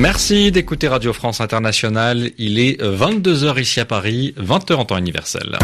Merci 0.00 0.50
d'écouter 0.50 0.88
Radio 0.88 1.12
France 1.12 1.42
Internationale. 1.42 2.30
Il 2.38 2.58
est 2.58 2.80
22h 2.80 3.60
ici 3.60 3.80
à 3.80 3.84
Paris, 3.84 4.32
20h 4.38 4.76
en 4.76 4.86
temps 4.86 4.96
universel. 4.96 5.58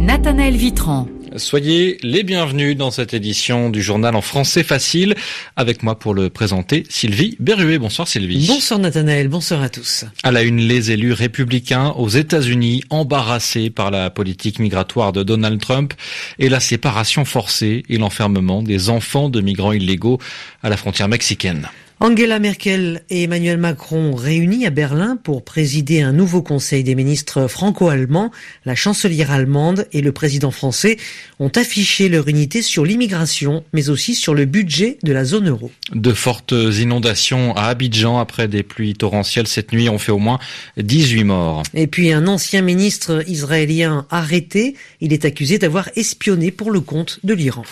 Nathanaël 0.00 0.56
Vitran. 0.56 1.06
Soyez 1.36 1.98
les 2.02 2.22
bienvenus 2.22 2.76
dans 2.76 2.92
cette 2.92 3.12
édition 3.12 3.68
du 3.68 3.82
journal 3.82 4.14
en 4.14 4.20
français 4.20 4.62
facile. 4.62 5.16
Avec 5.56 5.82
moi 5.82 5.98
pour 5.98 6.14
le 6.14 6.30
présenter, 6.30 6.84
Sylvie 6.88 7.36
Berruet. 7.40 7.78
Bonsoir 7.78 8.06
Sylvie. 8.06 8.46
Bonsoir 8.46 8.78
Nathanaël, 8.78 9.26
bonsoir 9.26 9.60
à 9.60 9.68
tous. 9.68 10.04
À 10.22 10.30
la 10.30 10.42
une, 10.42 10.58
les 10.58 10.92
élus 10.92 11.12
républicains 11.12 11.88
aux 11.96 12.08
États-Unis 12.08 12.84
embarrassés 12.88 13.70
par 13.70 13.90
la 13.90 14.10
politique 14.10 14.60
migratoire 14.60 15.12
de 15.12 15.24
Donald 15.24 15.60
Trump 15.60 15.92
et 16.38 16.48
la 16.48 16.60
séparation 16.60 17.24
forcée 17.24 17.82
et 17.88 17.98
l'enfermement 17.98 18.62
des 18.62 18.88
enfants 18.88 19.28
de 19.28 19.40
migrants 19.40 19.72
illégaux 19.72 20.20
à 20.62 20.68
la 20.68 20.76
frontière 20.76 21.08
mexicaine. 21.08 21.68
Angela 22.04 22.38
Merkel 22.38 23.00
et 23.08 23.22
Emmanuel 23.22 23.56
Macron 23.56 24.14
réunis 24.14 24.66
à 24.66 24.70
Berlin 24.70 25.16
pour 25.16 25.42
présider 25.42 26.02
un 26.02 26.12
nouveau 26.12 26.42
conseil 26.42 26.84
des 26.84 26.94
ministres 26.94 27.48
franco-allemands, 27.48 28.30
la 28.66 28.74
chancelière 28.74 29.30
allemande 29.30 29.86
et 29.90 30.02
le 30.02 30.12
président 30.12 30.50
français 30.50 30.98
ont 31.40 31.48
affiché 31.48 32.10
leur 32.10 32.28
unité 32.28 32.60
sur 32.60 32.84
l'immigration, 32.84 33.64
mais 33.72 33.88
aussi 33.88 34.14
sur 34.14 34.34
le 34.34 34.44
budget 34.44 34.98
de 35.02 35.14
la 35.14 35.24
zone 35.24 35.48
euro. 35.48 35.70
De 35.94 36.12
fortes 36.12 36.52
inondations 36.52 37.56
à 37.56 37.68
Abidjan 37.68 38.18
après 38.18 38.48
des 38.48 38.64
pluies 38.64 38.92
torrentielles 38.92 39.48
cette 39.48 39.72
nuit 39.72 39.88
ont 39.88 39.96
fait 39.96 40.12
au 40.12 40.18
moins 40.18 40.38
18 40.76 41.24
morts. 41.24 41.62
Et 41.72 41.86
puis 41.86 42.12
un 42.12 42.26
ancien 42.26 42.60
ministre 42.60 43.24
israélien 43.26 44.06
arrêté, 44.10 44.74
il 45.00 45.14
est 45.14 45.24
accusé 45.24 45.56
d'avoir 45.56 45.88
espionné 45.96 46.50
pour 46.50 46.70
le 46.70 46.80
compte 46.80 47.20
de 47.24 47.32
l'Iran. 47.32 47.64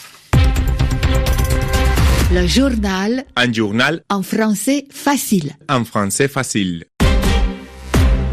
Le 2.34 2.46
journal. 2.46 3.24
Un 3.36 3.52
journal. 3.52 4.04
En 4.08 4.22
français 4.22 4.86
facile. 4.90 5.52
En 5.68 5.84
français 5.84 6.28
facile. 6.28 6.86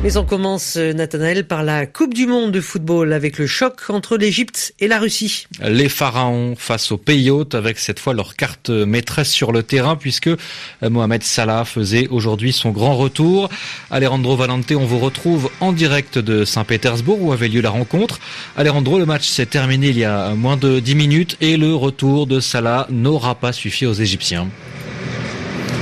Mais 0.01 0.15
on 0.15 0.23
commence, 0.23 0.77
euh, 0.77 0.93
Nathanaël, 0.93 1.45
par 1.45 1.61
la 1.61 1.85
Coupe 1.85 2.13
du 2.13 2.25
Monde 2.25 2.53
de 2.53 2.61
football 2.61 3.11
avec 3.11 3.37
le 3.37 3.47
choc 3.47 3.81
entre 3.89 4.15
l'Égypte 4.15 4.73
et 4.79 4.87
la 4.87 4.97
Russie. 4.97 5.45
Les 5.61 5.89
Pharaons 5.89 6.55
face 6.57 6.93
aux 6.93 6.97
pays 6.97 7.29
hôtes 7.29 7.53
avec 7.53 7.77
cette 7.79 7.99
fois 7.99 8.13
leur 8.13 8.37
carte 8.37 8.69
maîtresse 8.69 9.29
sur 9.29 9.51
le 9.51 9.61
terrain 9.61 9.97
puisque 9.97 10.27
euh, 10.27 10.37
Mohamed 10.83 11.21
Salah 11.23 11.65
faisait 11.65 12.07
aujourd'hui 12.07 12.53
son 12.53 12.69
grand 12.69 12.95
retour. 12.95 13.49
Alejandro 13.91 14.37
Valente, 14.37 14.71
on 14.71 14.85
vous 14.85 14.99
retrouve 14.99 15.51
en 15.59 15.73
direct 15.73 16.17
de 16.17 16.45
Saint-Pétersbourg 16.45 17.21
où 17.21 17.33
avait 17.33 17.49
lieu 17.49 17.59
la 17.59 17.69
rencontre. 17.69 18.21
Alejandro, 18.55 18.99
le 18.99 19.05
match 19.05 19.27
s'est 19.27 19.47
terminé 19.47 19.89
il 19.89 19.97
y 19.97 20.05
a 20.05 20.33
moins 20.33 20.55
de 20.55 20.79
10 20.79 20.95
minutes 20.95 21.37
et 21.41 21.57
le 21.57 21.75
retour 21.75 22.25
de 22.25 22.39
Salah 22.39 22.87
n'aura 22.89 23.35
pas 23.35 23.51
suffi 23.51 23.85
aux 23.85 23.93
Égyptiens. 23.93 24.47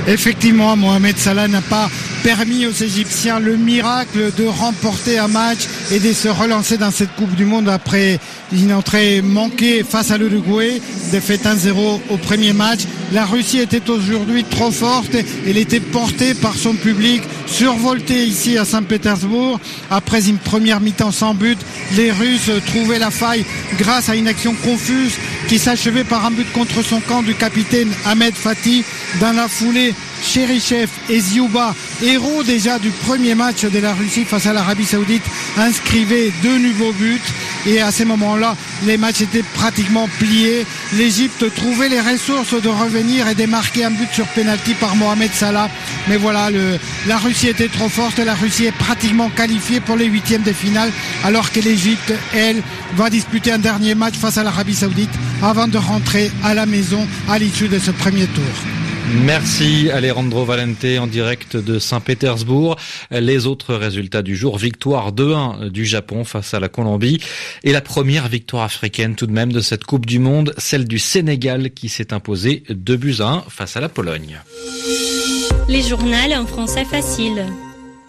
Effectivement, 0.08 0.74
Mohamed 0.74 1.16
Salah 1.16 1.46
n'a 1.46 1.60
pas 1.60 1.88
permis 2.22 2.66
aux 2.66 2.72
Égyptiens 2.72 3.38
le 3.38 3.56
miracle 3.56 4.32
de 4.36 4.44
remporter 4.44 5.18
un 5.18 5.28
match 5.28 5.60
et 5.90 6.00
de 6.00 6.12
se 6.12 6.28
relancer 6.28 6.76
dans 6.76 6.90
cette 6.90 7.14
Coupe 7.16 7.34
du 7.34 7.44
Monde 7.44 7.68
après 7.68 8.18
une 8.52 8.72
entrée 8.72 9.22
manquée 9.22 9.84
face 9.88 10.10
à 10.10 10.18
l'Uruguay, 10.18 10.80
défaite 11.10 11.44
1-0 11.44 12.00
au 12.08 12.16
premier 12.16 12.52
match. 12.52 12.80
La 13.12 13.24
Russie 13.24 13.58
était 13.58 13.88
aujourd'hui 13.90 14.44
trop 14.44 14.70
forte, 14.70 15.16
elle 15.46 15.56
était 15.56 15.80
portée 15.80 16.34
par 16.34 16.54
son 16.54 16.74
public, 16.74 17.22
survoltée 17.46 18.24
ici 18.24 18.58
à 18.58 18.64
Saint-Pétersbourg. 18.64 19.60
Après 19.90 20.28
une 20.28 20.38
première 20.38 20.80
mi-temps 20.80 21.12
sans 21.12 21.34
but, 21.34 21.58
les 21.96 22.12
Russes 22.12 22.50
trouvaient 22.66 22.98
la 22.98 23.10
faille 23.10 23.44
grâce 23.78 24.08
à 24.08 24.16
une 24.16 24.28
action 24.28 24.54
confuse 24.54 25.14
qui 25.48 25.58
s'achevait 25.58 26.04
par 26.04 26.26
un 26.26 26.30
but 26.30 26.50
contre 26.52 26.82
son 26.82 27.00
camp 27.00 27.22
du 27.22 27.34
capitaine 27.34 27.90
Ahmed 28.06 28.34
Fatih. 28.34 28.84
Dans 29.20 29.32
la 29.32 29.48
foulée, 29.48 29.94
Cherichev 30.28 30.90
et 31.08 31.20
Ziouba, 31.20 31.74
héros 32.02 32.42
déjà 32.42 32.78
du 32.78 32.90
premier 32.90 33.34
match 33.34 33.64
de 33.64 33.78
la 33.78 33.94
Russie 33.94 34.26
face 34.26 34.44
à 34.44 34.52
l'Arabie 34.52 34.84
Saoudite, 34.84 35.22
inscrivaient 35.56 36.30
deux 36.42 36.58
nouveaux 36.58 36.92
buts. 36.92 37.22
Et 37.66 37.80
à 37.80 37.90
ces 37.90 38.04
moments-là, 38.04 38.54
les 38.84 38.98
matchs 38.98 39.22
étaient 39.22 39.42
pratiquement 39.54 40.06
pliés. 40.18 40.66
L'Égypte 40.98 41.46
trouvait 41.54 41.88
les 41.88 42.00
ressources 42.00 42.60
de 42.60 42.68
revenir 42.68 43.26
et 43.26 43.34
de 43.34 43.46
marquer 43.46 43.84
un 43.84 43.90
but 43.90 44.10
sur 44.12 44.26
penalty 44.26 44.74
par 44.74 44.96
Mohamed 44.96 45.32
Salah. 45.32 45.70
Mais 46.08 46.18
voilà, 46.18 46.50
la 47.06 47.16
Russie 47.16 47.48
était 47.48 47.68
trop 47.68 47.88
forte. 47.88 48.18
La 48.18 48.34
Russie 48.34 48.66
est 48.66 48.72
pratiquement 48.72 49.30
qualifiée 49.30 49.80
pour 49.80 49.96
les 49.96 50.06
huitièmes 50.06 50.42
de 50.42 50.52
finale, 50.52 50.92
alors 51.24 51.50
que 51.50 51.60
l'Égypte, 51.60 52.12
elle, 52.34 52.62
va 52.96 53.08
disputer 53.08 53.52
un 53.52 53.58
dernier 53.58 53.94
match 53.94 54.16
face 54.16 54.36
à 54.36 54.42
l'Arabie 54.42 54.74
Saoudite 54.74 55.10
avant 55.42 55.68
de 55.68 55.78
rentrer 55.78 56.30
à 56.44 56.52
la 56.52 56.66
maison 56.66 57.06
à 57.30 57.38
l'issue 57.38 57.68
de 57.68 57.78
ce 57.78 57.90
premier 57.92 58.26
tour. 58.26 58.77
Merci 59.10 59.90
Alejandro 59.90 60.44
Valente 60.44 60.84
en 60.98 61.06
direct 61.06 61.56
de 61.56 61.78
Saint-Pétersbourg. 61.78 62.76
Les 63.10 63.46
autres 63.46 63.74
résultats 63.74 64.22
du 64.22 64.36
jour, 64.36 64.58
victoire 64.58 65.12
2-1 65.12 65.70
du 65.70 65.86
Japon 65.86 66.24
face 66.24 66.54
à 66.54 66.60
la 66.60 66.68
Colombie 66.68 67.20
et 67.64 67.72
la 67.72 67.80
première 67.80 68.28
victoire 68.28 68.64
africaine 68.64 69.14
tout 69.14 69.26
de 69.26 69.32
même 69.32 69.52
de 69.52 69.60
cette 69.60 69.84
Coupe 69.84 70.06
du 70.06 70.18
Monde, 70.18 70.52
celle 70.58 70.86
du 70.86 70.98
Sénégal 70.98 71.70
qui 71.70 71.88
s'est 71.88 72.12
imposée 72.12 72.64
2 72.68 72.96
buts 72.96 73.16
à 73.20 73.28
1 73.28 73.44
face 73.48 73.76
à 73.76 73.80
la 73.80 73.88
Pologne. 73.88 74.40
Les 75.68 75.82
journaux 75.82 76.14
en 76.34 76.46
français 76.46 76.84
facile. 76.84 77.46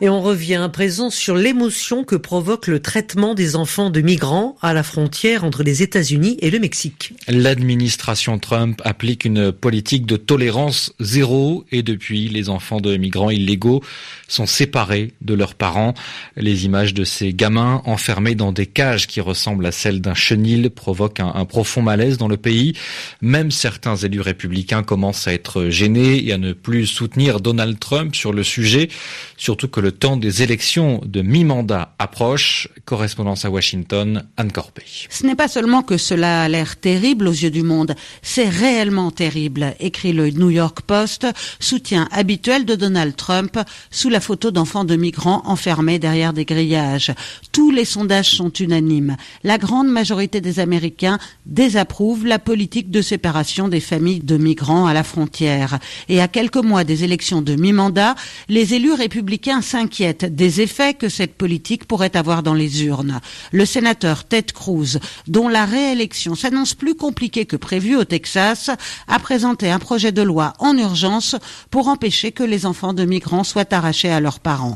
Et 0.02 0.08
on 0.08 0.22
revient 0.22 0.56
à 0.56 0.70
présent 0.70 1.10
sur 1.10 1.36
l'émotion 1.36 2.06
que 2.06 2.16
provoque 2.16 2.68
le 2.68 2.80
traitement 2.80 3.36
des 3.36 3.58
enfants 3.58 3.90
de 3.90 4.00
migrants 4.00 4.56
à 4.62 4.74
la 4.74 4.82
frontière 4.82 5.44
entre 5.44 5.62
les 5.62 5.84
États-Unis 5.84 6.38
et 6.40 6.50
le 6.52 6.60
Mexique. 6.60 7.14
L'administration 7.28 8.40
Trump 8.40 8.82
applique 8.86 9.26
une 9.26 9.52
politique 9.52 10.06
de 10.06 10.16
tolérance 10.16 10.94
zéro 11.02 11.66
et 11.74 11.84
depuis, 11.84 12.30
les 12.30 12.48
enfants 12.48 12.80
de 12.80 12.96
migrants 12.96 13.30
illégaux 13.30 13.84
sont 14.30 14.46
séparés 14.46 15.12
de 15.20 15.34
leurs 15.34 15.56
parents. 15.56 15.94
Les 16.38 16.64
images 16.64 16.94
de 16.94 17.04
ces 17.04 17.34
gamins 17.34 17.82
enfermés 17.84 18.36
dans 18.36 18.54
des 18.54 18.68
cages 18.68 19.06
qui 19.06 19.20
ressemblent 19.20 19.66
à 19.66 19.74
celles 19.74 20.00
d'un 20.00 20.14
chenil 20.14 20.70
provoquent 20.70 21.20
un, 21.20 21.34
un 21.36 21.44
profond 21.44 21.82
malaise 21.82 22.18
dans 22.18 22.30
le 22.30 22.38
pays. 22.38 22.74
Même 23.22 23.52
certains 23.52 23.98
élus 23.98 24.22
républicains 24.22 24.84
commencent 24.84 25.28
à 25.28 25.34
être 25.34 25.68
gênés 25.68 26.26
et 26.26 26.32
à 26.32 26.38
ne 26.38 26.54
plus 26.54 26.88
soutenir 26.88 27.42
Donald 27.42 27.78
Trump 27.80 28.16
sur 28.16 28.32
le 28.32 28.44
sujet, 28.44 28.88
surtout 29.36 29.68
que 29.68 29.82
le 29.82 29.89
temps 29.92 30.18
des 30.18 30.44
élections 30.44 31.02
de 31.06 31.22
mi-mandat 31.22 31.96
approche. 32.00 32.68
Correspondance 32.86 33.46
à 33.46 33.50
Washington, 33.50 34.24
Anne 34.38 34.52
Corpé. 34.52 34.84
Ce 35.10 35.26
n'est 35.26 35.36
pas 35.36 35.48
seulement 35.48 35.84
que 35.84 35.98
cela 35.98 36.44
a 36.44 36.48
l'air 36.50 36.78
terrible 36.78 37.28
aux 37.28 37.34
yeux 37.34 37.52
du 37.52 37.64
monde, 37.64 37.96
c'est 38.22 38.50
réellement 38.50 39.12
terrible, 39.12 39.76
écrit 39.80 40.14
le 40.14 40.30
New 40.32 40.50
York 40.50 40.82
Post, 40.82 41.28
soutien 41.60 42.08
habituel 42.12 42.66
de 42.66 42.76
Donald 42.76 43.16
Trump 43.16 43.58
sous 43.92 44.10
la 44.10 44.20
photo 44.20 44.52
d'enfants 44.52 44.86
de 44.86 44.96
migrants 44.96 45.42
enfermés 45.46 46.00
derrière 46.00 46.34
des 46.34 46.46
grillages. 46.46 47.14
Tous 47.52 47.72
les 47.72 47.86
sondages 47.86 48.32
sont 48.32 48.52
unanimes. 48.52 49.18
La 49.44 49.58
grande 49.58 49.88
majorité 49.88 50.42
des 50.42 50.60
Américains 50.60 51.20
désapprouvent 51.46 52.26
la 52.26 52.40
politique 52.40 52.92
de 52.92 53.02
séparation 53.02 53.68
des 53.68 53.80
familles 53.80 54.20
de 54.20 54.38
migrants 54.38 54.86
à 54.86 54.94
la 54.94 55.04
frontière. 55.04 55.80
Et 56.08 56.22
à 56.22 56.28
quelques 56.28 56.58
mois 56.58 56.84
des 56.84 57.04
élections 57.04 57.42
de 57.42 57.56
mi-mandat, 57.56 58.16
les 58.48 58.74
élus 58.74 58.94
républicains 58.94 59.62
s'inquiètent 59.80 60.36
des 60.36 60.60
effets 60.60 60.94
que 60.94 61.08
cette 61.08 61.36
politique 61.36 61.86
pourrait 61.86 62.18
avoir 62.18 62.44
dans 62.44 62.54
les 62.54 62.84
urnes. 62.84 63.22
Le 63.54 63.66
sénateur 63.66 64.26
Ted 64.26 64.52
Cruz, 64.54 65.00
dont 65.28 65.48
la 65.48 65.64
réélection 65.64 66.36
s'annonce 66.36 66.74
plus 66.74 66.96
compliquée 66.96 67.46
que 67.46 67.56
prévu 67.56 67.96
au 67.96 68.04
Texas, 68.04 68.72
a 69.08 69.20
présenté 69.20 69.72
un 69.72 69.80
projet 69.80 70.12
de 70.12 70.22
loi 70.22 70.54
en 70.60 70.78
urgence 70.78 71.38
pour 71.72 71.88
empêcher 71.88 72.34
que 72.34 72.44
les 72.44 72.66
enfants 72.66 72.92
de 72.92 73.06
migrants 73.06 73.46
soient 73.46 73.74
arrachés 73.74 74.12
à 74.12 74.20
leurs 74.20 74.42
parents. 74.42 74.76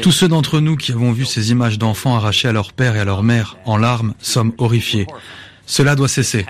Tous 0.00 0.12
ceux 0.12 0.28
d'entre 0.28 0.60
nous 0.60 0.76
qui 0.76 0.92
avons 0.92 1.12
vu 1.12 1.26
ces 1.26 1.50
images 1.50 1.78
d'enfants 1.78 2.16
arrachés 2.16 2.48
à 2.48 2.52
leur 2.52 2.72
père 2.72 2.96
et 2.96 3.00
à 3.00 3.04
leur 3.04 3.22
mère 3.22 3.58
en 3.66 3.76
larmes 3.76 4.14
sommes 4.18 4.54
horrifiés. 4.56 5.06
Cela 5.70 5.94
doit 5.94 6.08
cesser. 6.08 6.46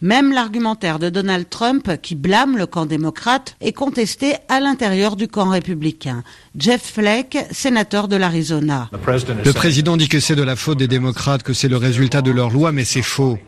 Même 0.00 0.32
l'argumentaire 0.32 0.98
de 0.98 1.08
Donald 1.08 1.48
Trump, 1.48 1.88
qui 2.02 2.16
blâme 2.16 2.58
le 2.58 2.66
camp 2.66 2.84
démocrate, 2.84 3.54
est 3.60 3.72
contesté 3.72 4.34
à 4.48 4.58
l'intérieur 4.58 5.14
du 5.14 5.28
camp 5.28 5.50
républicain. 5.50 6.24
Jeff 6.58 6.94
Flake, 6.94 7.38
sénateur 7.52 8.08
de 8.08 8.16
l'Arizona. 8.16 8.90
Le 8.92 9.52
président 9.52 9.96
dit 9.96 10.08
que 10.08 10.18
c'est 10.18 10.34
de 10.34 10.42
la 10.42 10.56
faute 10.56 10.78
des 10.78 10.88
démocrates, 10.88 11.44
que 11.44 11.52
c'est 11.52 11.68
le 11.68 11.76
résultat 11.76 12.22
de 12.22 12.32
leur 12.32 12.50
loi, 12.50 12.72
mais 12.72 12.84
c'est 12.84 13.02
faux. 13.02 13.38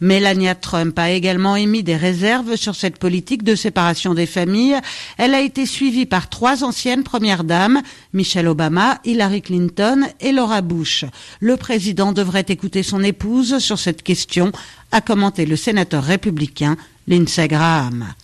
Melania 0.00 0.56
Trump 0.56 0.98
a 0.98 1.12
également 1.12 1.54
émis 1.54 1.84
des 1.84 1.96
réserves 1.96 2.56
sur 2.56 2.74
cette 2.74 2.98
politique 2.98 3.44
de 3.44 3.54
séparation 3.54 4.12
des 4.12 4.26
familles. 4.26 4.76
Elle 5.18 5.34
a 5.34 5.40
été 5.40 5.66
suivie 5.66 6.06
par 6.06 6.28
trois 6.28 6.64
anciennes 6.64 7.04
premières 7.04 7.44
dames, 7.44 7.80
Michelle 8.12 8.48
Obama, 8.48 8.98
Hillary 9.04 9.42
Clinton 9.42 10.00
et 10.18 10.32
Laura 10.32 10.62
Bush. 10.62 11.04
Le 11.38 11.56
président 11.56 12.10
devrait 12.10 12.46
écouter 12.48 12.82
son 12.82 13.04
épouse 13.04 13.58
sur 13.58 13.78
cette 13.84 14.02
question, 14.02 14.50
a 14.92 15.00
commenté 15.00 15.44
le 15.44 15.56
sénateur 15.56 16.02
républicain 16.02 16.76
Lindsey 17.06 17.48
Graham. 17.48 18.14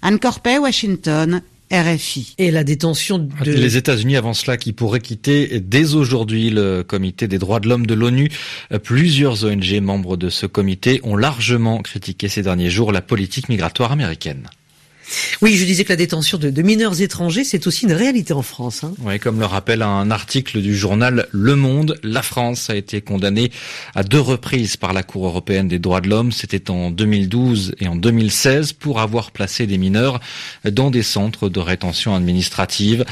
Anne 0.00 0.20
Corpet, 0.20 0.58
Washington, 0.58 1.42
RFI. 1.72 2.34
Et 2.38 2.50
la 2.52 2.62
détention 2.62 3.18
de... 3.18 3.28
Les 3.44 3.76
États-Unis 3.76 4.16
avant 4.16 4.32
cela 4.32 4.56
qui 4.56 4.72
pourraient 4.72 5.00
quitter 5.00 5.60
dès 5.60 5.94
aujourd'hui 5.94 6.50
le 6.50 6.82
comité 6.82 7.26
des 7.26 7.38
droits 7.38 7.58
de 7.58 7.68
l'homme 7.68 7.86
de 7.86 7.94
l'ONU. 7.94 8.30
Plusieurs 8.84 9.44
ONG 9.44 9.80
membres 9.80 10.16
de 10.16 10.30
ce 10.30 10.46
comité 10.46 11.00
ont 11.02 11.16
largement 11.16 11.78
critiqué 11.82 12.28
ces 12.28 12.42
derniers 12.42 12.70
jours 12.70 12.92
la 12.92 13.02
politique 13.02 13.48
migratoire 13.48 13.90
américaine. 13.90 14.48
Oui, 15.40 15.56
je 15.56 15.64
disais 15.64 15.84
que 15.84 15.90
la 15.92 15.96
détention 15.96 16.38
de, 16.38 16.62
mineurs 16.62 17.00
étrangers, 17.00 17.44
c'est 17.44 17.66
aussi 17.66 17.84
une 17.84 17.92
réalité 17.92 18.32
en 18.32 18.42
France. 18.42 18.84
Hein. 18.84 18.92
Oui, 19.00 19.18
comme 19.18 19.38
le 19.38 19.46
rappelle 19.46 19.82
un 19.82 20.10
article 20.10 20.60
du 20.60 20.76
journal 20.76 21.28
Le 21.30 21.56
Monde, 21.56 21.98
la 22.02 22.22
France 22.22 22.70
a 22.70 22.76
été 22.76 23.00
condamnée 23.00 23.50
à 23.94 24.02
deux 24.02 24.20
reprises 24.20 24.76
par 24.76 24.92
la 24.92 25.02
Cour 25.02 25.26
européenne 25.26 25.68
des 25.68 25.78
droits 25.78 26.00
de 26.00 26.08
l'homme. 26.08 26.32
C'était 26.32 26.70
en 26.70 26.90
2012 26.90 27.74
et 27.80 27.88
en 27.88 27.96
2016 27.96 28.72
pour 28.72 29.00
avoir 29.00 29.30
placé 29.30 29.66
des 29.66 29.78
mineurs 29.78 30.20
dans 30.64 30.90
des 30.90 31.02
centres 31.02 31.48
de 31.48 31.60
rétention 31.60 32.14
administrative. 32.14 33.04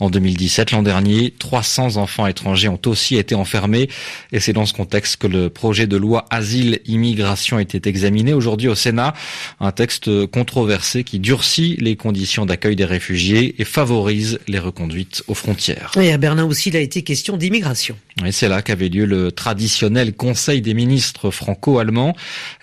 En 0.00 0.10
2017, 0.10 0.72
l'an 0.72 0.82
dernier, 0.82 1.34
300 1.38 1.96
enfants 1.96 2.26
étrangers 2.26 2.68
ont 2.68 2.80
aussi 2.86 3.16
été 3.16 3.34
enfermés 3.34 3.88
et 4.32 4.40
c'est 4.40 4.52
dans 4.52 4.66
ce 4.66 4.72
contexte 4.72 5.16
que 5.16 5.26
le 5.26 5.50
projet 5.50 5.86
de 5.86 5.96
loi 5.96 6.26
Asile-Immigration 6.30 7.58
était 7.58 7.88
examiné 7.88 8.32
aujourd'hui 8.32 8.68
au 8.68 8.74
Sénat. 8.74 9.14
Un 9.60 9.72
texte 9.72 10.26
controversé 10.26 11.04
qui 11.04 11.20
durcit 11.44 11.76
les 11.78 11.94
conditions 11.94 12.46
d'accueil 12.46 12.74
des 12.74 12.86
réfugiés 12.86 13.54
et 13.58 13.66
favorise 13.66 14.38
les 14.48 14.58
reconduites 14.58 15.22
aux 15.26 15.34
frontières. 15.34 15.92
Et 16.00 16.10
à 16.10 16.16
Berlin 16.16 16.46
aussi, 16.46 16.70
il 16.70 16.76
a 16.76 16.80
été 16.80 17.02
question 17.02 17.36
d'immigration. 17.36 17.96
Et 18.24 18.30
c'est 18.30 18.48
là 18.48 18.62
qu'avait 18.62 18.88
lieu 18.88 19.06
le 19.06 19.32
traditionnel 19.32 20.14
Conseil 20.14 20.62
des 20.62 20.72
ministres 20.72 21.32
franco-allemands. 21.32 22.14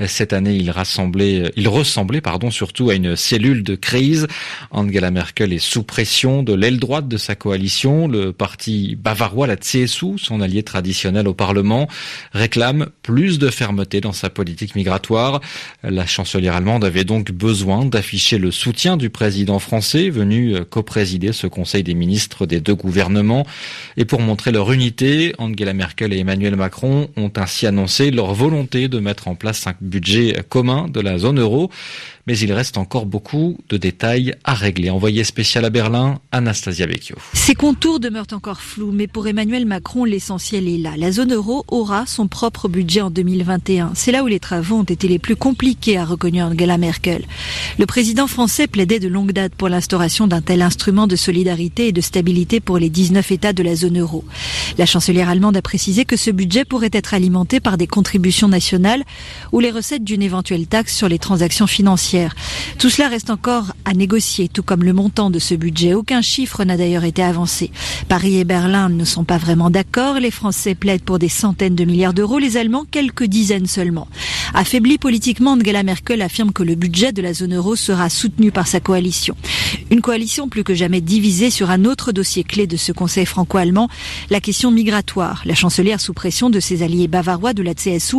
Cette 0.08 0.32
année, 0.32 0.56
il 0.56 0.72
rassemblait, 0.72 1.52
il 1.58 1.68
ressemblait, 1.68 2.22
pardon, 2.22 2.52
surtout 2.52 2.90
à 2.90 2.94
une 2.94 3.18
cellule 3.18 3.62
de 3.62 3.76
crise. 3.76 4.28
Angela 4.72 5.12
Merkel 5.12 5.52
est 5.52 5.60
sous 5.60 5.84
pression 5.84 6.42
de 6.42 6.54
l'aile 6.54 6.80
droite 6.80 7.10
de 7.10 7.18
sa 7.18 7.36
coalition. 7.36 8.08
Le 8.08 8.32
parti 8.32 8.96
bavarois, 8.96 9.46
la 9.46 9.58
CSU, 9.58 10.18
son 10.18 10.40
allié 10.40 10.64
traditionnel 10.64 11.28
au 11.28 11.34
Parlement, 11.34 11.90
réclame 12.32 12.88
plus 13.04 13.38
de 13.38 13.50
fermeté 13.50 14.00
dans 14.00 14.14
sa 14.14 14.30
politique 14.30 14.76
migratoire. 14.76 15.42
La 15.84 16.06
chancelière 16.06 16.56
allemande 16.56 16.86
avait 16.86 17.04
donc 17.04 17.34
besoin 17.34 17.84
d'afficher 17.84 18.38
le 18.38 18.52
soutien 18.52 18.96
du 18.96 19.10
président 19.10 19.60
français 19.60 20.10
venu 20.12 20.64
coprésider 20.64 21.34
ce 21.34 21.48
Conseil 21.48 21.84
des 21.84 21.94
ministres 21.94 22.46
des 22.46 22.62
deux 22.62 22.76
gouvernements. 22.76 23.46
Et 23.98 24.06
pour 24.06 24.22
montrer 24.22 24.54
leur 24.54 24.72
unité, 24.72 25.34
Angela 25.42 25.74
Merkel 25.74 26.14
et 26.14 26.20
Emmanuel 26.20 26.56
Macron 26.56 27.10
ont 27.18 27.32
ainsi 27.36 27.68
annoncé 27.68 28.12
leur 28.12 28.34
volonté 28.34 28.88
de 28.88 29.00
mettre 29.00 29.28
en 29.28 29.36
place 29.36 29.68
un 29.68 29.74
budget 29.82 30.44
commun 30.48 30.88
de 30.88 31.02
la 31.02 31.18
zone 31.18 31.40
euro 31.40 31.70
mais 32.28 32.38
il 32.38 32.52
reste 32.54 32.78
encore 32.78 33.06
beaucoup 33.06 33.58
de 33.70 33.78
détails 33.78 34.36
à 34.44 34.54
régler. 34.54 34.90
Envoyé 34.90 35.24
spécial 35.24 35.66
à 35.66 35.70
Berlin, 35.70 36.20
Anastasia 36.32 36.86
Vecchio. 36.86 37.16
Ces 37.34 37.56
contours 37.56 38.00
demeurent 38.00 38.28
encore 38.32 38.62
flous, 38.62 38.92
mais 38.92 39.08
pour 39.08 39.28
Emmanuel 39.28 39.66
Macron, 39.66 40.06
l'essentiel 40.06 40.68
est 40.68 40.78
là. 40.78 40.92
La 40.98 41.12
zone 41.12 41.34
euro 41.34 41.66
aura 41.68 42.06
son 42.06 42.28
propre 42.28 42.68
budget 42.68 43.02
en 43.02 43.10
2021. 43.10 43.92
C'est 43.96 44.12
là 44.12 44.24
où 44.24 44.28
les 44.28 44.40
travaux 44.40 44.78
ont 44.78 44.84
été 44.84 45.08
les 45.08 45.20
plus 45.20 45.36
compliqués, 45.36 45.98
a 45.98 46.06
reconnu 46.06 46.42
Angela 46.42 46.78
Merkel. 46.78 47.26
Le 47.80 47.86
président 47.86 48.28
français 48.28 48.68
plaidait 48.68 49.00
de 49.00 49.08
longue 49.08 49.32
date 49.32 49.56
pour 49.56 49.70
l'instauration 49.70 50.28
d'un 50.28 50.42
tel 50.42 50.62
instrument 50.62 51.08
de 51.08 51.16
solidarité 51.16 51.88
et 51.88 51.92
de 51.92 52.02
stabilité 52.02 52.60
pour 52.60 52.78
les 52.78 52.90
19 52.90 53.32
États 53.32 53.54
de 53.54 53.64
la 53.64 53.76
zone 53.76 54.00
euro. 54.00 54.24
La 54.78 54.86
chancelière 54.86 55.30
allemande 55.30 55.58
a 55.58 55.62
précisé 55.62 56.06
que 56.06 56.18
ce 56.18 56.32
budget 56.32 56.66
pourrait 56.66 56.90
être 56.94 57.14
alimenté 57.14 57.60
par 57.60 57.78
des 57.78 57.88
contributions 57.88 58.48
nationales 58.48 59.04
ou 59.52 59.60
les 59.60 59.72
recettes 59.72 60.04
d'une 60.04 60.22
éventuelle 60.22 60.68
taxe 60.68 60.96
sur 60.96 61.10
les 61.10 61.20
transactions 61.20 61.68
financières 61.68 62.11
tout 62.78 62.90
cela 62.90 63.08
reste 63.10 63.30
encore 63.30 63.74
à 63.86 63.94
négocier, 63.94 64.48
tout 64.50 64.64
comme 64.64 64.84
le 64.84 64.94
montant 64.94 65.30
de 65.30 65.40
ce 65.40 65.56
budget. 65.56 65.94
Aucun 65.94 66.22
chiffre 66.22 66.64
n'a 66.64 66.78
d'ailleurs 66.78 67.04
été 67.04 67.24
avancé. 67.24 67.72
Paris 68.10 68.38
et 68.38 68.44
Berlin 68.44 68.90
ne 68.90 69.06
sont 69.06 69.24
pas 69.24 69.38
vraiment 69.38 69.70
d'accord. 69.70 70.20
Les 70.20 70.32
Français 70.32 70.76
plaident 70.76 71.04
pour 71.04 71.20
des 71.20 71.30
centaines 71.30 71.76
de 71.76 71.86
milliards 71.86 72.14
d'euros, 72.14 72.40
les 72.40 72.58
Allemands 72.58 72.86
quelques 72.90 73.26
dizaines 73.26 73.68
seulement. 73.68 74.08
Affaibli 74.54 74.98
politiquement, 74.98 75.52
Angela 75.52 75.84
Merkel 75.84 76.22
affirme 76.22 76.52
que 76.52 76.64
le 76.64 76.76
budget 76.76 77.12
de 77.14 77.22
la 77.22 77.34
zone 77.34 77.56
euro 77.56 77.76
sera 77.76 78.10
soutenu 78.10 78.52
par 78.52 78.68
sa 78.68 78.80
coalition. 78.80 79.36
Une 79.90 80.02
coalition 80.02 80.50
plus 80.50 80.64
que 80.64 80.74
jamais 80.74 81.02
divisée 81.02 81.50
sur 81.50 81.70
un 81.70 81.86
autre 81.86 82.12
dossier 82.12 82.44
clé 82.44 82.68
de 82.68 82.78
ce 82.78 82.92
Conseil 82.92 83.26
franco-allemand, 83.26 83.90
la 84.30 84.42
question 84.42 84.72
migratoire. 84.72 85.42
La 85.46 85.56
chancelière, 85.56 86.02
sous 86.02 86.14
pression 86.14 86.50
de 86.50 86.60
ses 86.60 86.84
alliés 86.84 87.08
bavarois 87.08 87.54
de 87.54 87.64
la 87.64 87.74
CSU, 87.74 88.18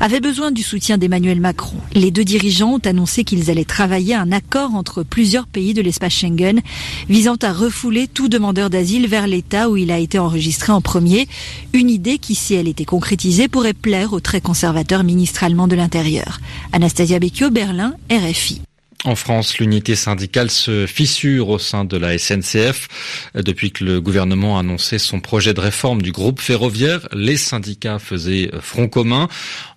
avait 0.00 0.20
besoin 0.20 0.50
du 0.50 0.62
soutien 0.62 0.98
d'Emmanuel 0.98 1.40
Macron. 1.40 1.78
Les 1.94 2.10
deux 2.10 2.24
dirigeants 2.24 2.74
ont 2.74 2.86
annoncé 2.86 3.24
qu'ils 3.24 3.31
allaient 3.50 3.64
travailler 3.64 4.14
un 4.14 4.32
accord 4.32 4.74
entre 4.74 5.02
plusieurs 5.02 5.46
pays 5.46 5.74
de 5.74 5.82
l'espace 5.82 6.12
Schengen 6.12 6.60
visant 7.08 7.36
à 7.42 7.52
refouler 7.52 8.08
tout 8.08 8.28
demandeur 8.28 8.70
d'asile 8.70 9.06
vers 9.06 9.26
l'État 9.26 9.70
où 9.70 9.76
il 9.76 9.90
a 9.90 9.98
été 9.98 10.18
enregistré 10.18 10.72
en 10.72 10.80
premier. 10.80 11.28
Une 11.72 11.90
idée 11.90 12.18
qui, 12.18 12.34
si 12.34 12.54
elle 12.54 12.68
était 12.68 12.84
concrétisée, 12.84 13.48
pourrait 13.48 13.74
plaire 13.74 14.12
au 14.12 14.20
très 14.20 14.40
conservateur 14.40 15.04
ministre 15.04 15.44
allemand 15.44 15.68
de 15.68 15.76
l'Intérieur. 15.76 16.40
Anastasia 16.72 17.18
Becchio, 17.18 17.50
Berlin, 17.50 17.94
RFI. 18.10 18.62
En 19.04 19.16
France, 19.16 19.58
l'unité 19.58 19.96
syndicale 19.96 20.48
se 20.48 20.86
fissure 20.86 21.48
au 21.48 21.58
sein 21.58 21.84
de 21.84 21.96
la 21.96 22.16
SNCF. 22.16 22.86
Depuis 23.34 23.72
que 23.72 23.82
le 23.82 24.00
gouvernement 24.00 24.56
a 24.56 24.60
annoncé 24.60 24.98
son 24.98 25.18
projet 25.18 25.54
de 25.54 25.60
réforme 25.60 26.02
du 26.02 26.12
groupe 26.12 26.40
ferroviaire, 26.40 27.08
les 27.12 27.36
syndicats 27.36 27.98
faisaient 27.98 28.52
front 28.60 28.86
commun. 28.86 29.26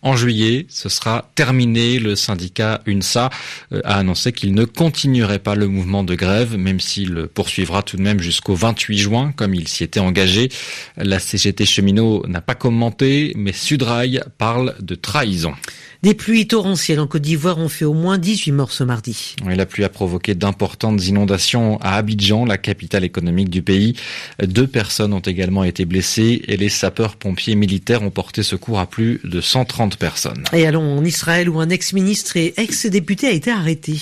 En 0.04 0.16
juillet, 0.16 0.68
ce 0.70 0.90
sera 0.90 1.32
terminé. 1.34 1.98
Le 1.98 2.16
syndicat 2.16 2.82
UNSA 2.86 3.32
euh, 3.72 3.82
a 3.84 3.98
annoncé 3.98 4.32
qu'il 4.32 4.54
ne 4.54 4.64
continuerait 4.64 5.40
pas 5.40 5.56
le 5.56 5.68
mouvement 5.68 6.04
de 6.04 6.14
grève, 6.14 6.56
même 6.56 6.80
s'il 6.80 7.26
poursuivra 7.34 7.82
tout 7.82 7.98
de 7.98 8.04
même 8.04 8.20
jusqu'au 8.20 8.54
28 8.54 8.98
juin, 9.00 9.34
comme 9.36 9.56
il 9.56 9.68
s'y 9.68 9.84
était 9.84 10.00
engagé. 10.00 10.50
La 10.98 11.18
CGT 11.18 11.66
cheminot 11.66 12.24
n'a 12.28 12.42
pas 12.42 12.54
commenté, 12.54 13.34
mais 13.36 13.54
Sudrail 13.54 14.22
parle 14.38 14.76
de 14.82 14.94
trahison. 14.94 15.56
Des 16.06 16.14
pluies 16.14 16.46
torrentielles 16.46 17.00
en 17.00 17.08
Côte 17.08 17.24
d'Ivoire 17.24 17.58
ont 17.58 17.68
fait 17.68 17.84
au 17.84 17.96
moins 17.96 18.20
18 18.20 18.52
morts 18.52 18.72
ce 18.72 18.84
mardi. 18.84 19.36
la 19.44 19.66
pluie 19.66 19.84
a 19.84 19.90
provoqué 19.90 20.36
d'importantes 20.36 21.04
inondations 21.08 21.80
à 21.82 21.96
Abidjan, 21.96 22.46
la 22.46 22.60
capitale 22.60 23.04
économique 23.04 23.50
du 23.50 23.64
pays. 23.64 23.96
Deux 24.40 24.68
personnes 24.68 25.14
ont 25.14 25.20
également 25.20 25.64
été 25.64 25.84
blessées 25.84 26.44
et 26.48 26.58
les 26.58 26.70
sapeurs-pompiers 26.70 27.56
militaires 27.56 28.04
ont 28.04 28.12
porté 28.12 28.44
secours 28.44 28.78
à 28.78 28.86
plus 28.86 29.20
de 29.24 29.42
130 29.42 29.98
personnes. 29.98 30.44
Et 30.54 30.68
allons 30.68 31.00
en 31.00 31.04
Israël 31.04 31.50
où 31.50 31.60
un 31.60 31.70
ex-ministre 31.70 32.38
et 32.38 32.54
ex-député 32.56 33.26
a 33.26 33.32
été 33.32 33.50
arrêté. 33.50 33.98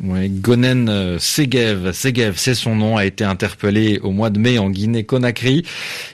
Gonen 0.00 0.88
euh, 0.88 1.18
Segev, 1.18 1.92
Segev, 1.92 2.34
c'est 2.36 2.54
son 2.54 2.76
nom, 2.76 2.96
a 2.96 3.04
été 3.04 3.24
interpellé 3.24 3.98
au 4.02 4.10
mois 4.10 4.30
de 4.30 4.38
mai 4.38 4.58
en 4.58 4.70
Guinée-Conakry. 4.70 5.64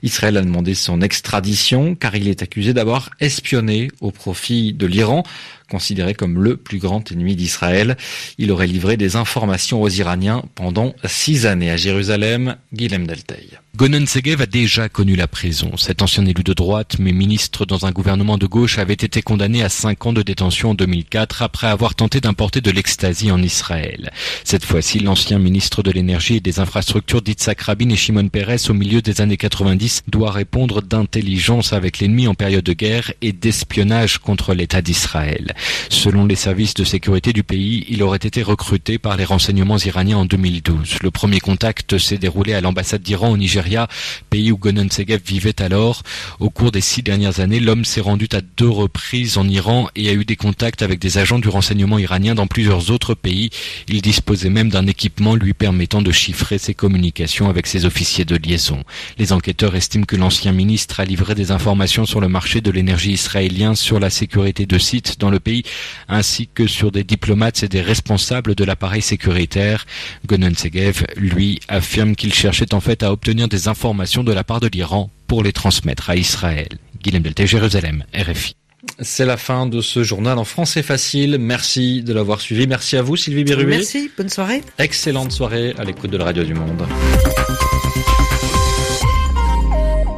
Israël 0.02 0.36
a 0.36 0.42
demandé 0.42 0.74
son 0.74 1.00
extradition 1.00 1.94
car 1.94 2.14
il 2.16 2.28
est 2.28 2.42
accusé 2.42 2.72
d'avoir 2.72 3.10
espionné 3.20 3.90
au 4.00 4.10
profit 4.10 4.72
de 4.72 4.86
l'Iran 4.86 5.22
considéré 5.74 6.14
comme 6.14 6.40
le 6.40 6.56
plus 6.56 6.78
grand 6.78 7.10
ennemi 7.10 7.34
d'Israël. 7.34 7.96
Il 8.38 8.52
aurait 8.52 8.68
livré 8.68 8.96
des 8.96 9.16
informations 9.16 9.82
aux 9.82 9.88
Iraniens 9.88 10.44
pendant 10.54 10.94
six 11.04 11.46
années 11.46 11.72
à 11.72 11.76
Jérusalem. 11.76 12.54
Guilhem 12.72 13.08
Delteil. 13.08 13.58
Gonen 13.76 14.06
Segev 14.06 14.40
a 14.40 14.46
déjà 14.46 14.88
connu 14.88 15.16
la 15.16 15.26
prison. 15.26 15.76
Cet 15.76 16.00
ancien 16.00 16.24
élu 16.26 16.44
de 16.44 16.52
droite, 16.52 16.94
mais 17.00 17.10
ministre 17.10 17.66
dans 17.66 17.86
un 17.86 17.90
gouvernement 17.90 18.38
de 18.38 18.46
gauche, 18.46 18.78
avait 18.78 18.94
été 18.94 19.20
condamné 19.20 19.64
à 19.64 19.68
cinq 19.68 20.06
ans 20.06 20.12
de 20.12 20.22
détention 20.22 20.70
en 20.70 20.74
2004 20.74 21.42
après 21.42 21.66
avoir 21.66 21.96
tenté 21.96 22.20
d'importer 22.20 22.60
de 22.60 22.70
l'ecstasy 22.70 23.32
en 23.32 23.42
Israël. 23.42 24.12
Cette 24.44 24.64
fois-ci, 24.64 25.00
l'ancien 25.00 25.40
ministre 25.40 25.82
de 25.82 25.90
l'énergie 25.90 26.36
et 26.36 26.40
des 26.40 26.60
infrastructures 26.60 27.20
d'Itzhak 27.20 27.62
Rabin 27.62 27.88
et 27.88 27.96
Shimon 27.96 28.28
Peres 28.28 28.70
au 28.70 28.74
milieu 28.74 29.02
des 29.02 29.20
années 29.20 29.36
90 29.36 30.04
doit 30.06 30.30
répondre 30.30 30.80
d'intelligence 30.80 31.72
avec 31.72 31.98
l'ennemi 31.98 32.28
en 32.28 32.34
période 32.34 32.62
de 32.62 32.74
guerre 32.74 33.12
et 33.22 33.32
d'espionnage 33.32 34.18
contre 34.18 34.54
l'État 34.54 34.82
d'Israël. 34.82 35.52
Selon 35.88 36.26
les 36.26 36.34
services 36.34 36.74
de 36.74 36.84
sécurité 36.84 37.32
du 37.32 37.42
pays, 37.42 37.84
il 37.88 38.02
aurait 38.02 38.18
été 38.18 38.42
recruté 38.42 38.98
par 38.98 39.16
les 39.16 39.24
renseignements 39.24 39.78
iraniens 39.78 40.18
en 40.18 40.24
2012. 40.24 40.98
Le 41.02 41.10
premier 41.10 41.40
contact 41.40 41.98
s'est 41.98 42.18
déroulé 42.18 42.54
à 42.54 42.60
l'ambassade 42.60 43.02
d'Iran 43.02 43.30
au 43.30 43.36
Nigeria, 43.36 43.88
pays 44.30 44.52
où 44.52 44.58
Gonen 44.58 44.90
Segev 44.90 45.20
vivait 45.24 45.60
alors. 45.62 46.02
Au 46.40 46.50
cours 46.50 46.72
des 46.72 46.80
six 46.80 47.02
dernières 47.02 47.40
années, 47.40 47.60
l'homme 47.60 47.84
s'est 47.84 48.00
rendu 48.00 48.28
à 48.32 48.40
deux 48.56 48.68
reprises 48.68 49.38
en 49.38 49.48
Iran 49.48 49.88
et 49.96 50.08
a 50.08 50.12
eu 50.12 50.24
des 50.24 50.36
contacts 50.36 50.82
avec 50.82 50.98
des 50.98 51.18
agents 51.18 51.38
du 51.38 51.48
renseignement 51.48 51.98
iranien 51.98 52.34
dans 52.34 52.46
plusieurs 52.46 52.90
autres 52.90 53.14
pays. 53.14 53.50
Il 53.88 54.02
disposait 54.02 54.50
même 54.50 54.70
d'un 54.70 54.86
équipement 54.86 55.34
lui 55.34 55.54
permettant 55.54 56.02
de 56.02 56.12
chiffrer 56.12 56.58
ses 56.58 56.74
communications 56.74 57.48
avec 57.48 57.66
ses 57.66 57.84
officiers 57.84 58.24
de 58.24 58.36
liaison. 58.36 58.82
Les 59.18 59.32
enquêteurs 59.32 59.76
estiment 59.76 60.04
que 60.04 60.16
l'ancien 60.16 60.52
ministre 60.52 61.00
a 61.00 61.04
livré 61.04 61.34
des 61.34 61.50
informations 61.50 62.06
sur 62.06 62.20
le 62.20 62.28
marché 62.28 62.60
de 62.60 62.70
l'énergie 62.70 63.12
israélien, 63.12 63.74
sur 63.74 64.00
la 64.00 64.10
sécurité 64.10 64.66
de 64.66 64.78
sites 64.78 65.18
dans 65.20 65.30
le 65.30 65.40
pays 65.44 65.62
ainsi 66.08 66.48
que 66.52 66.66
sur 66.66 66.90
des 66.90 67.04
diplomates 67.04 67.62
et 67.62 67.68
des 67.68 67.82
responsables 67.82 68.54
de 68.54 68.64
l'appareil 68.64 69.02
sécuritaire. 69.02 69.86
Gonen 70.26 70.54
Segev, 70.54 71.04
lui, 71.16 71.60
affirme 71.68 72.16
qu'il 72.16 72.34
cherchait 72.34 72.74
en 72.74 72.80
fait 72.80 73.02
à 73.02 73.12
obtenir 73.12 73.48
des 73.48 73.68
informations 73.68 74.24
de 74.24 74.32
la 74.32 74.42
part 74.42 74.60
de 74.60 74.68
l'Iran 74.68 75.10
pour 75.28 75.42
les 75.42 75.52
transmettre 75.52 76.10
à 76.10 76.16
Israël. 76.16 76.68
Guillaume 77.02 77.22
Delté, 77.22 77.46
Jérusalem, 77.46 78.04
RFI. 78.14 78.56
C'est 79.00 79.24
la 79.24 79.36
fin 79.36 79.66
de 79.66 79.80
ce 79.80 80.02
journal 80.02 80.38
en 80.38 80.44
français 80.44 80.82
facile. 80.82 81.38
Merci 81.38 82.02
de 82.02 82.12
l'avoir 82.12 82.40
suivi. 82.40 82.66
Merci 82.66 82.96
à 82.96 83.02
vous, 83.02 83.16
Sylvie 83.16 83.44
Berruet. 83.44 83.76
Merci, 83.76 84.10
bonne 84.16 84.28
soirée. 84.28 84.62
Excellente 84.78 85.32
soirée 85.32 85.74
à 85.78 85.84
l'écoute 85.84 86.10
de 86.10 86.16
la 86.16 86.24
Radio 86.24 86.44
du 86.44 86.54
Monde. 86.54 86.86